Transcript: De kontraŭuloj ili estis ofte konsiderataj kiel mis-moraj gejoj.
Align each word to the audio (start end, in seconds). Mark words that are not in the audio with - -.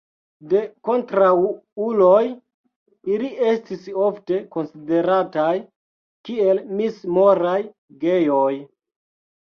De 0.51 0.61
kontraŭuloj 0.87 2.23
ili 3.17 3.29
estis 3.51 3.85
ofte 4.07 4.41
konsiderataj 4.57 5.55
kiel 6.27 6.67
mis-moraj 6.81 7.57
gejoj. 8.07 8.55